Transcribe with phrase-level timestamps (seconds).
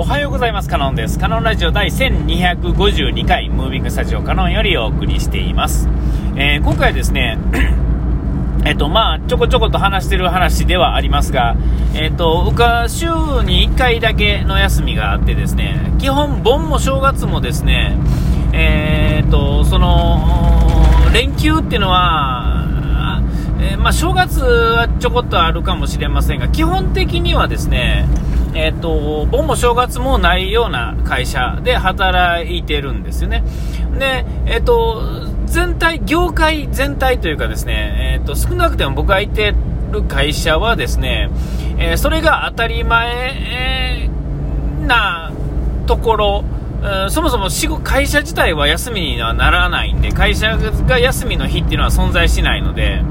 [0.00, 0.68] おはようございます。
[0.68, 1.18] カノンです。
[1.18, 5.88] カノンラジオ第1252回、ムービングスタジオカノンよりお送りしています。
[6.36, 7.36] えー、今回ですね、
[8.64, 11.56] えっと、まあ、ちょこちょこと話してる話ではありますが、
[11.96, 13.06] えっと、僕は週
[13.42, 17.96] に1回だけの休みがあってですね、基本、盆も正月もですね、
[18.52, 20.22] えー、っと、その、
[21.12, 23.20] 連休っていうのは、
[23.60, 28.06] えー、まあ、正月はちょこっとあるかもしれませんが、基本的にはですね、
[28.54, 33.44] えっ、ー、と、盆も正月もないような会社で働いてるんですよね。
[33.98, 35.02] で、えっ、ー、と、
[35.46, 39.54] 全体、業界全体というかですね、えっ、ー、と、少なくても僕がいて
[39.92, 41.30] る会社はですね、
[41.78, 44.10] えそれが当たり前
[44.86, 45.32] な
[45.86, 46.44] ところ、
[47.08, 47.48] そもそも
[47.82, 53.02] 会社自体は休みにはならないんで、会社が休みの日っていうのは存在しないので、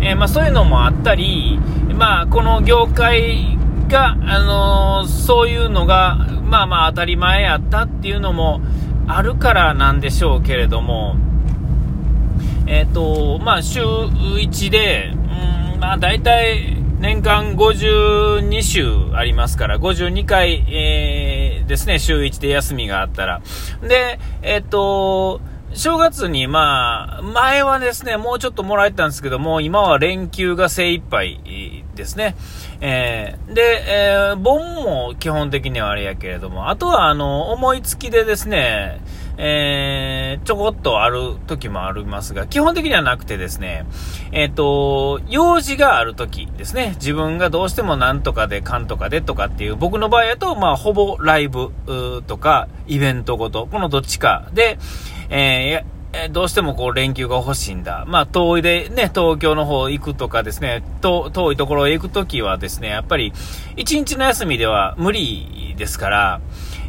[0.00, 1.58] えまあ、そういうのもあったり、
[1.94, 3.56] まあ、この業界
[3.92, 8.62] が、あのー、そういうのが、まあまあ当たり前やったっていうのも
[9.06, 11.16] あるからなんでしょうけれども、
[12.66, 15.12] えっ、ー、と、まあ週1で、
[15.74, 23.42] うん、まあ大体年間52週ありますから、52回、えー、ですね、週1で休みがあったら。
[23.82, 25.42] で、えっ、と、
[25.74, 31.40] 正月にまあ、前はですね、もうちょっともらえたんですけども、今は連休が精一杯
[31.94, 32.36] ですね。
[32.80, 39.00] えー、で、えー、盆も基本的にはあれやけれども、あとはあの、思いつきでですね、
[39.38, 43.86] えー、ちょこっとある時もありますが、基本的にはなくてですね、
[44.30, 51.72] えっ、ー、と、用事がある時ですね、自分がどうしてもなんとかで、かんとかでとかっていう、僕の場合だと、まあ、ほぼライブ
[52.26, 54.78] とか、イベントごと、このどっちかで、
[55.32, 55.92] えー
[56.30, 58.04] どうしてもこう連休が欲しいんだ。
[58.06, 63.32] まあ遠いでね、東京の方行くとかですね、遠いところへ行くときはですね、やっぱり
[63.76, 66.40] 一日の休みでは無理ですから、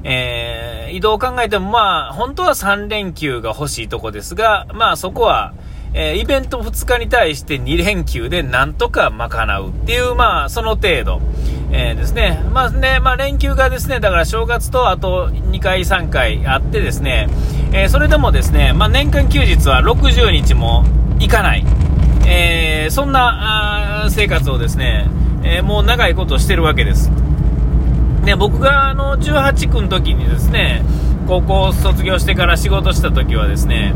[0.04, 5.54] えー、移動を考えてもまあ本当は3連休が欲しいとこですが、まあそこは、
[5.94, 11.22] えー、イベント2日に対して2連休でなんとか賄うっていう、まあその程度。
[11.76, 12.40] えー、ですね。
[12.52, 17.28] まあね、まあ連休がですね、だから正月とあと2回3回あってですね、
[17.74, 20.86] えー、それでもですね、まあ年間休日は60日も
[21.20, 21.66] いかない。
[22.28, 25.08] え、そんな生活をですね、
[25.44, 27.12] えもう長いことしてるわけです。
[28.24, 30.84] で、僕があの18区の時にですね、
[31.28, 33.94] 高校卒業してから仕事した時はですね、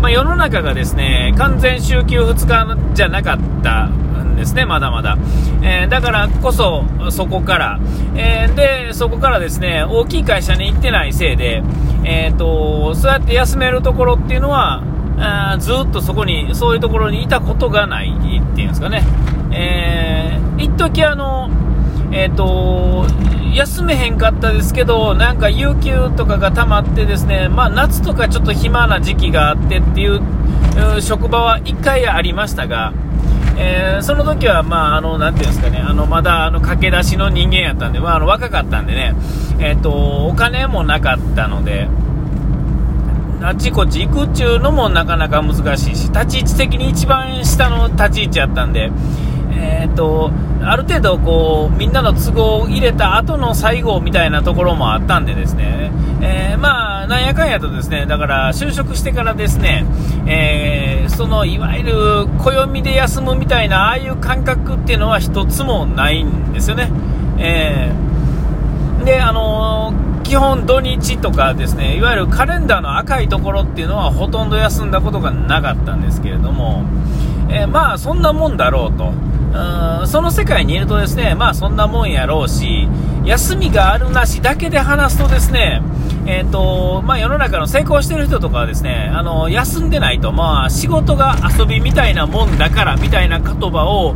[0.00, 5.16] まあ、世の中がですね、完全週休2日じゃなかったんですね、まだまだ。
[5.62, 7.80] えー、だからこそ、そこから、
[8.14, 11.62] えー、で、そこからですね、大きい会社に行ってないせいで、
[12.04, 14.82] えー、と、そうやって休めるところっていうのは、
[15.18, 19.02] あずっとそこに、そういうところにいたことがないっていうんですかね。
[19.52, 21.50] えー、一時あの、
[22.12, 23.06] えっ、と、
[23.56, 30.20] 休めへんかったですけど、なんか有給とかが溜まってですね、まあ夏とかちょっと暇な時期があってっていう
[31.00, 32.92] 職場は1回ありましたが、
[33.58, 39.14] えー、その時は、まあ、あの、なんていうんですかね、あの、まだ、あの、駆け出しの人間やったんで、まあ、あの、若かったんでね、
[39.58, 41.88] えっ、ー、と、お金もなかったので、
[43.42, 48.90] あちこち行くっちゅうのもなかなか難しいし、立ち位置的に一番下の立ち位置やったんで、
[49.56, 50.30] え、ー、と、
[50.62, 55.90] ある程度こう、みんなの都合を入れた後の最後みたいなところもあったんでですね、
[56.20, 59.86] えー、まあ、なんやかんやとですね、だから就職してからですね、
[60.26, 66.90] えー、そのいわゆる暦で休むみたいな、ああいう感覚っていうのは一つもないんですよね。
[67.38, 69.94] えー、で、あの
[70.24, 76.82] 基本土日とかですね、いわゆるカレンダーの赤いところっていうのはほとんど休んだことがなかったんですけれども、
[77.48, 79.12] え、まあそんなもんだろうと。
[80.00, 82.88] うんその世界にいるとですね、まあそんなもんやろうし、
[83.24, 85.82] 休みがあるなしだけで話すとですね、
[86.26, 94.14] えっ、ー、と、まあ世の中の成功してる人とかはですね、あの、休んでないと、まあ仕事が遊びみたいなもんだからみたいな言葉を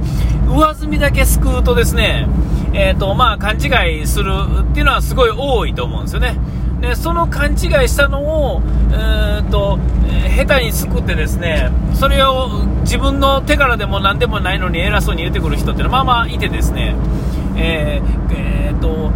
[0.49, 2.28] 上積みだけすくうとですね、
[2.72, 6.36] えっ、ー、と、まあ勘違いするっていうのはすごい多いと思うんですよね。
[6.80, 8.62] でその勘違いしたのを、
[8.92, 9.78] えーと、
[10.34, 16.97] 下手に作ってですねそれを自分の手からでも何でもないのに偉そうに言ってくる人ってのはまあまあいてですね、
[17.56, 19.12] えーえーと、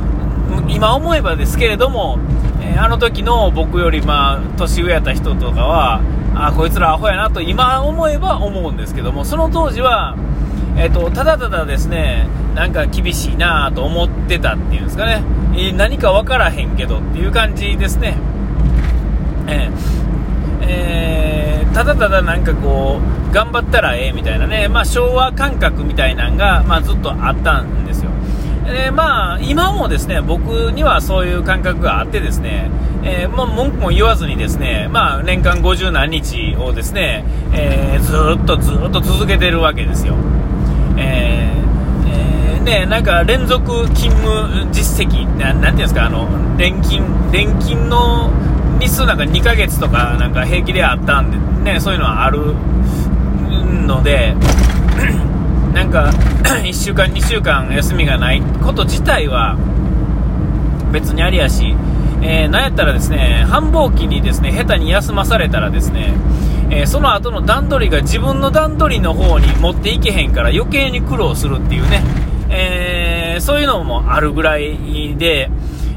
[0.68, 2.18] 今思えばですけれども、
[2.60, 6.02] え、あの時の僕よりまあ年上やった人とかは
[6.34, 10.16] あこいつらアホやなと今思えば思うんですけどもその当時は、
[10.76, 15.43] えーとただただですねなんか厳しいなと思ってたっていうんですかね。
[15.56, 18.16] え、何か分からへんけどっていう感じですね。
[19.46, 28.10] えー、えー、ただただなんかこう、頑張ったらええみたいなね、まあ、昭和感覚みたいなのが、まあ、ずっとあったんですよ。
[28.66, 32.70] えー、まあ、今もですね、僕にはそういう感覚があってですね、
[33.02, 40.14] えー、もう文句も言わずにですね、まあ、年間50何日をですね、えー、ずっとずっと続けてるわけですよ。
[40.96, 41.43] えー、
[42.64, 46.26] ね、なんか連続勤務実績、なんていうんですか、あの、
[46.56, 48.30] 連勤、連勤の
[48.80, 51.30] 日数なんか2ヶ月とかなんか平気であったん
[51.64, 52.54] で、ね、そういうのはある
[53.86, 54.34] ので、
[55.74, 56.10] なんか
[56.64, 59.56] 1週間、2週間休みがないこと自体は
[60.90, 61.74] 別にありやし、
[62.22, 66.14] えー、なんやったらですね繁忙期にですね下手に休まされたらですね、
[66.70, 72.02] えー、その後の段取りが自分の段取りの方に持っていけへんから余計に苦労するっていうね、
[73.34, 75.50] えー、そういうのもあるぐらいで、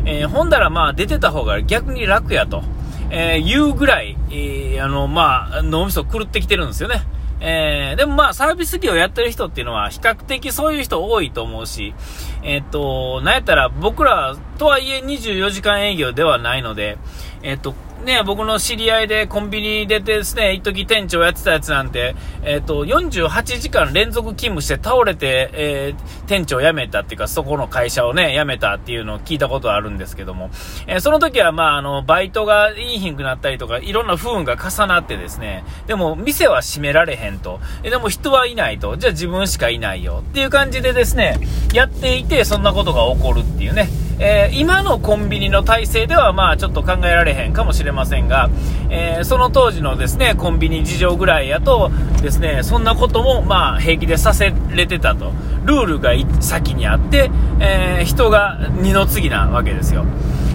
[0.05, 2.63] えー、ほんだらまあ出てた方が逆に楽やと、
[3.11, 7.03] えいうぐらい、えあのまあ脳みそ狂ってきてるんですよね。
[7.39, 11.93] えー、でもまあサービス業やってる人っていうのは比較的そういう人多いと思うし、
[12.41, 16.97] えっ、と、なんやったら僕らとはいえ24時間営業ではないので、
[17.43, 30.51] えっ、と、ね、僕の知り合いでコンビニ出てですね、一時店長やってたやつなんて、えっ、ー、と、48時間連続勤務して倒れて、えー、店長辞めたっていうか、そこの会社をね、辞めたっていうのを聞いたことあるんですけども、
[30.85, 37.59] えー、その時は、まあ、あの、バイトがいいひんくなったりとか、いろんな不運が重なってですね、でも、店は閉められへんと。
[37.83, 38.95] えでも人はいないと。
[38.97, 40.23] じゃあ自分しかいないよ。
[40.29, 41.39] っていう感じでですね、
[41.73, 43.89] やっていて、そんなことが起こるっていうね。
[44.19, 48.49] えー、今のコンビニの体制ではまあちょっと考えられへんかもしれませんが、
[48.89, 51.91] えー、その当時のですねコンビニ事情ぐらいやと
[52.21, 55.31] ですねそんなこともまあ平気でさせれてたと。
[55.67, 56.11] ルールが
[56.41, 57.29] 先にあって、
[57.59, 60.05] えー、人が二の次なわけですよ、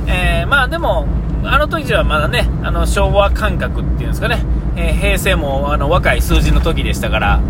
[0.06, 1.06] えまあでも
[1.44, 4.42] あの時はまだねあの昭和感覚っていうんですかね、
[4.74, 7.40] え平成もあの若い数字の時でしたから、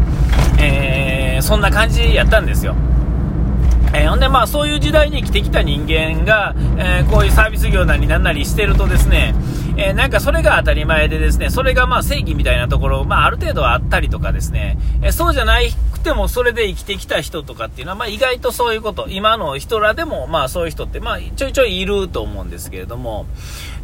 [0.61, 2.75] えそんな感じやったんですよ。
[3.95, 9.35] え、ほんでまあそういう時代に生きてきた人間が、えー、こういうサービス業なりなんなりしてるとですね、
[9.77, 15.59] えー、なんかそれが当たり前でですね、それがまあ正義みたいなところ、まあある程度はあったりとかですね、えそうじゃな
[15.93, 23.27] くてもそれで生きてきた人とかっていうのは、まあ意外とそういうこと、今の人らでもまあそういう人ってまあちょいちょいいると思うんですけれども、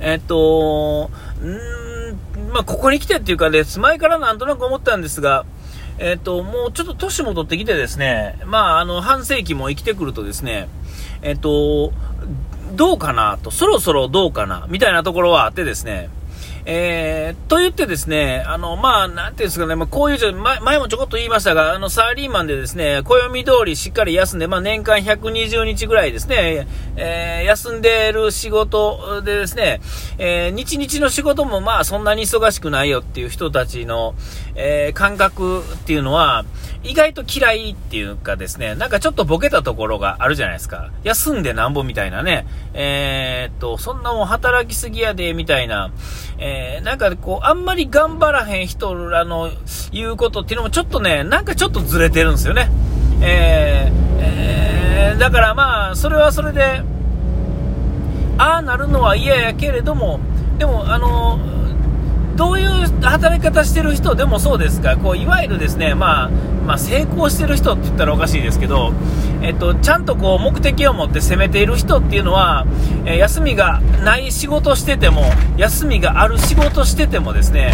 [0.01, 1.11] えっと、
[1.43, 5.45] んまあここに来てっていうかです、前からなんとなく思ったんですが、
[5.99, 10.69] えっ、ー、と、もうちょっと年も取ってきてですね、まあ、あの、半世紀も生きてくるとですね、
[11.23, 11.93] えっ、ー、と、
[12.75, 16.09] どうかなと、そろそろどうかな、みたいなところはあってですね、
[16.71, 29.81] えー、と言ってですね、あの、まあ、なんていうんですかね、まあ、こういう、前前もちょこっと言いましたが、あの、サラリーマンでですね、暦通りしっかり休んで、まあ、年間120日ぐらいですね、えー、休んでる仕事でですね、
[30.19, 34.15] えー、日々の仕事もまあ、そんなに忙しくないよっていう人たちの、
[34.55, 36.45] えー、感覚っていうのは、
[36.85, 40.91] 意外と嫌いっていうかですね、なんかちょっとボケたところがあるじゃないですか。
[41.03, 45.91] 休んでなんぼみたいなね、えー、っと、そんなもん働きすぎやで、みたいな、
[46.39, 49.51] えー、なんかこう、あんまり頑張らへん人らの
[49.93, 52.71] 言うことっていうのもちょっとね、なんかちょっとずれてるんですよね。
[53.21, 56.83] えー、えー、だからまあ、それはそれで、
[58.39, 60.21] ああなるのは嫌やけれども、
[60.59, 61.39] でも、あの
[62.37, 62.69] どういう
[63.03, 66.31] 働き方してる人でもそうですが、こういわゆるですね、まあ、
[66.65, 68.93] まあ、成功してる人って言ったらおかしいですけど、
[69.43, 72.67] えっと、ちゃんとこう目的を持って攻めている人っていうのは、
[73.07, 75.23] え、休みがない仕事してても、
[75.57, 77.73] 休みがある仕事しててもですね、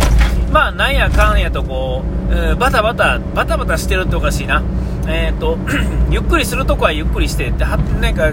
[0.53, 4.63] まあ、なんやかんやとこう、え、バタバタ、バタバタしてるっておかしいな。
[5.07, 5.59] えっ、と、
[6.11, 8.33] ゆっくりするとこはゆっくりしてって、はなんか、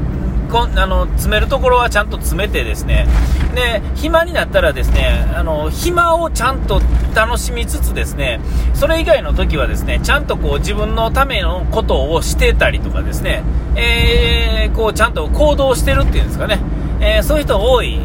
[0.52, 3.08] こあの詰めるところはちゃんと詰めてですね。
[3.56, 6.82] で暇になったらですねあの暇をちゃんと
[7.14, 8.40] 楽しみつつですね
[8.74, 13.44] それ以外の時はですねちゃんとこう自分のためのことをしてたりとかですね、
[13.76, 16.60] えー、こうちゃんと行動してるっていうんですかね、
[17.02, 18.00] えー、そういう人多い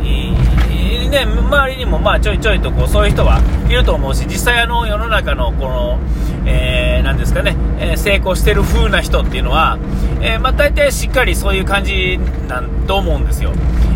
[1.08, 5.98] ね、周りにもまあちょいちょいとこうそういう人はいると思うし実際あの世の中のこの、
[6.46, 9.78] えー、ですかね、え、成功してる風な人っていうのは、
[10.20, 13.52] え、まあ、大体しっかりそういう感じなんと思うんですよ。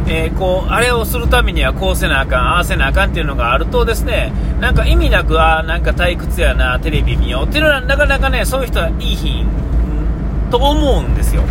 [0.09, 9.45] えー、こう、あれをするためにはこうせなあかん、合わせなあかんっていうのがあるとですね、なんか意味なく、ああ、なんか退屈やな、テレビ見ようっていうのはなかなかね、そういう人はいい日
[10.51, 11.43] と思うんですよ。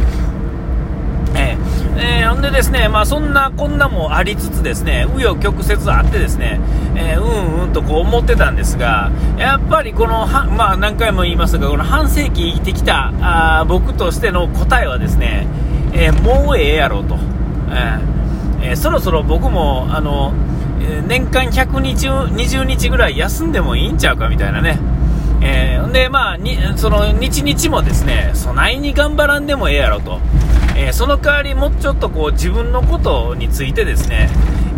[2.02, 6.60] えー、ほんでですね、まあそんなこんなもありつつですね、紆余曲折あってですね、
[6.96, 15.48] えー、うんうんとこう思ってたんですが、やっぱりこの、はまあ何回も言いますが、この半世紀生きてきたあ僕としての答えはですね、
[15.94, 17.18] えもうええやろと。
[18.62, 20.34] えー、そろそろ僕も、あの、
[21.08, 24.80] 年間100日、20日ぐらい休んでもいいんちゃうかみたいなね。
[25.42, 30.20] えー、で、まあ、にその日々もですね、そないに頑張らんでもええやろと。
[30.76, 34.30] えー、その代わりもうちょっとこう自分のことについてですね、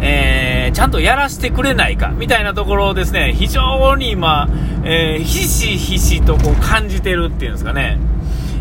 [0.01, 4.47] えー、ちゃんとやらせてくれないか、みたいなところをですね、非常に今、
[4.83, 7.99] えー、ひしひしとこう感じてるっていうんですかね。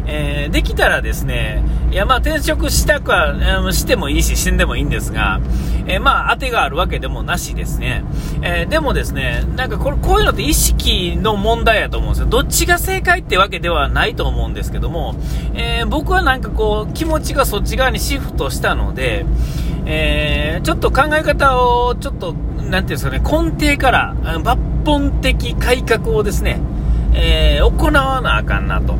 [0.06, 5.40] えー、できたらですね、いやまあ転職したくは、してもいいし死んでもいいんですが、
[5.86, 8.04] えー、まあ当てがあるわけでもなしですね。
[8.42, 12.26] えー、でもですね、なんかこれ、こういうのって意識の問題やと思うんですよ。
[12.28, 15.14] どっちが正解ってわけではないと思うんですけども、
[15.54, 19.26] え僕はなんかこう気持ちがそっち側にシフトしたので、
[19.86, 26.60] えちょっと考え方をちょっと、なんていうんですかね、根底から抜本的改革をですね、
[27.14, 28.96] え行わなあかんなと。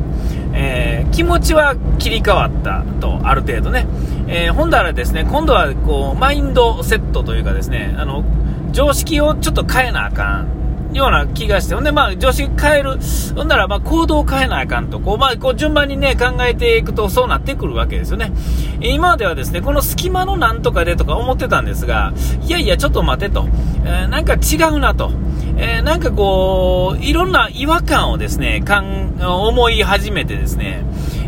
[0.53, 3.87] えー、気持ちは切り替わったと、ある程度ね。
[4.27, 8.23] えー、ほんだらですね、今度はこう、マインドセットというかですね、あの、
[8.71, 10.61] 常識をちょっと変えなあかん。
[10.93, 12.97] ような気がして、ほんで、まあ、常識変える、
[13.35, 18.31] ほんなら、まあ、行動を変えなあかんと、こう、まあ、こう、順番にね、考えていくと、そうなってくるわけですよね。
[18.81, 22.13] 今まではですね、この隙間のなんとかでとか思ってたんですが、
[22.45, 23.47] いやいや、ちょっと待てと、
[23.85, 25.11] えー、なんか違うなと。
[25.57, 30.83] えー、なんかこう、いろんな違和感をですね、かん思い始めてですね、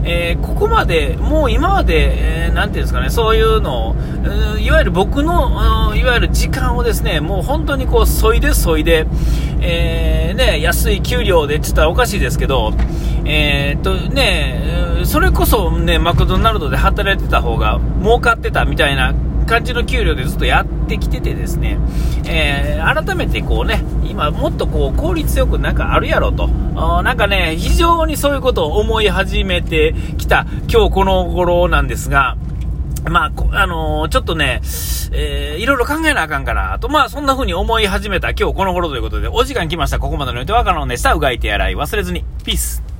[0.05, 3.95] えー、ここまで、もう今まで、えー、ていうんですかね、そういうのを、
[4.59, 9.05] いわゆる僕の、いわゆる時間をですね、もう本当にこう、そいでそいで、
[9.61, 12.73] えー、ね、安い給料でって言ったらおかしいですけど、
[13.25, 19.13] えー、っとね、それこそね、マクドナルドで働いてた方が儲かってたみたいな
[19.45, 21.77] 感じの給料でずっとやってきててですね、
[22.25, 32.37] えー、改めてこうね、今もっとこう効率よくなんかあるやろと、なんかね、非常にそういうことを思い始めてきた今日この頃なんですが、
[33.09, 34.61] まあ、あのー、ちょっとね、
[35.11, 39.99] えー、いろいろ考えなあかんかなと、まあ、そんな風に思い始めた今日この頃ということで、お時間来ました。
[39.99, 41.13] ここまでの予定は可能でした。
[41.13, 42.23] うがいて洗い忘れずに。
[42.45, 42.92] ピース。